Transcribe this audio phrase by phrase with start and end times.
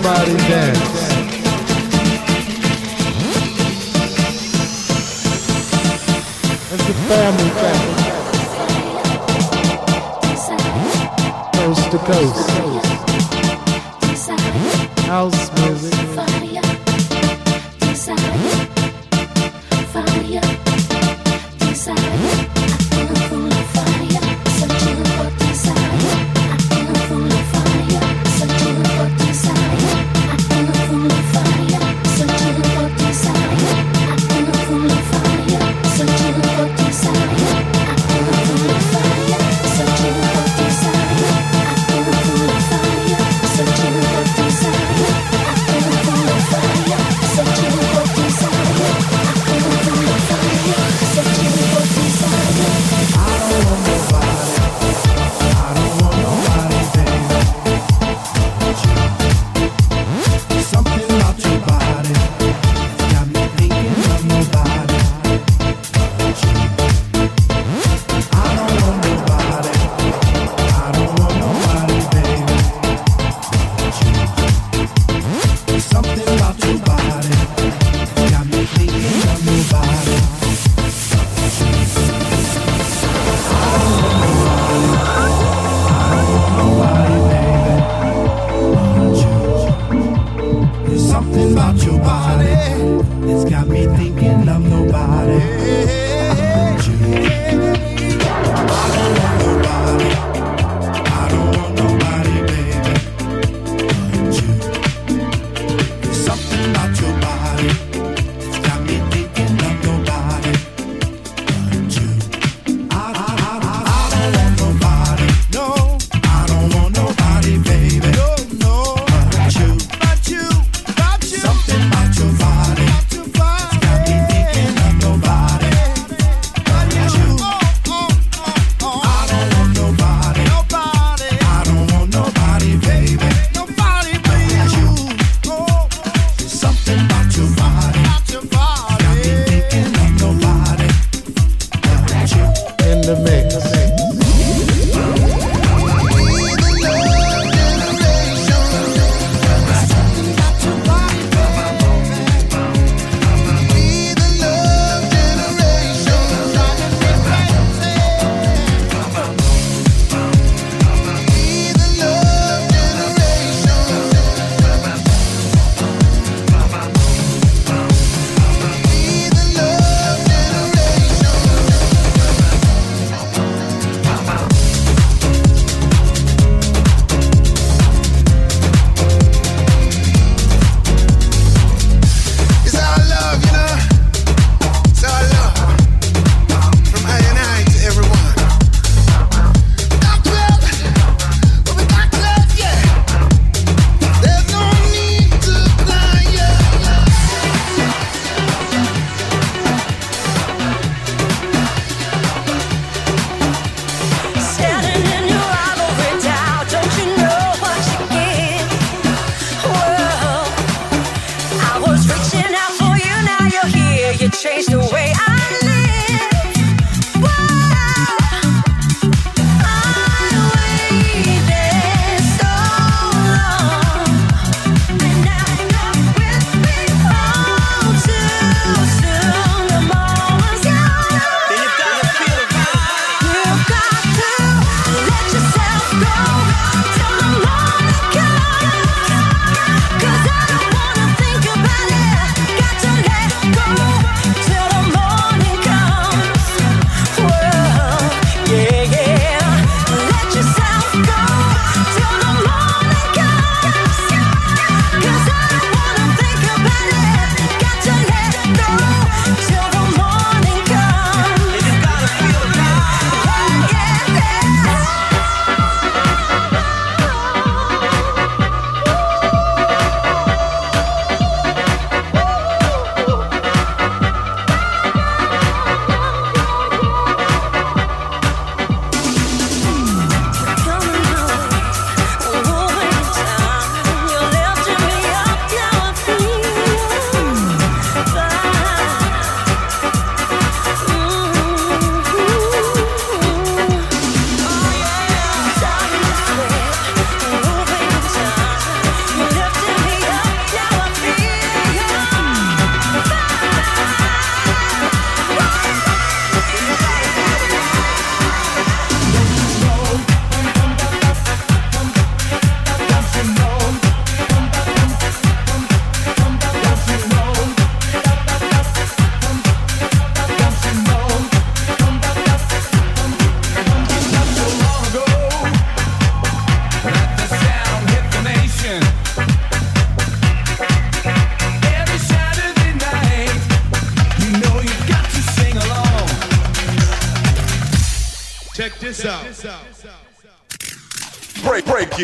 [0.00, 0.78] Everybody dance.
[6.70, 7.82] It's a family thing.
[11.52, 12.97] Coast to coast.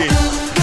[0.02, 0.53] aqui.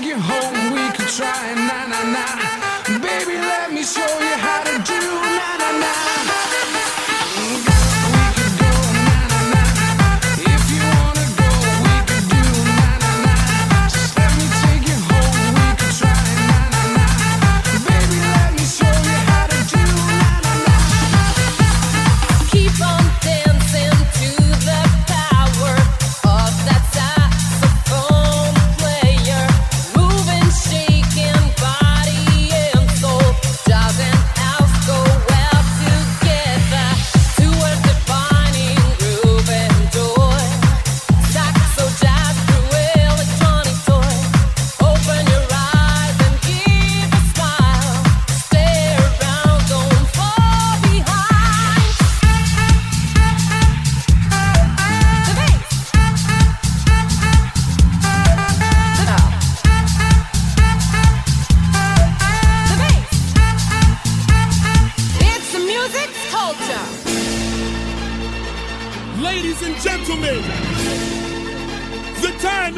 [0.00, 2.24] take you home, we could try, na na na.
[3.00, 5.29] Baby, let me show you how to do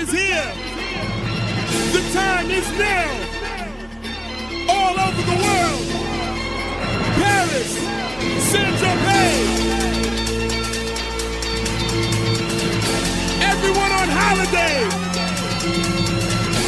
[0.02, 0.52] is here.
[1.92, 3.10] The time is now.
[4.68, 5.86] All over the world.
[7.20, 7.72] Paris,
[8.50, 9.48] Saint Tropez.
[13.52, 14.78] Everyone on holiday.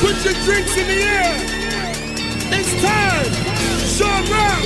[0.02, 1.34] Put your drinks in the air.
[2.56, 3.32] It's time.
[3.94, 4.62] Sean Rock.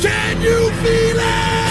[0.00, 1.63] Can you feel it?